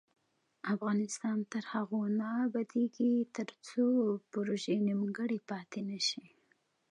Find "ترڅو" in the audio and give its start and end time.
3.37-3.87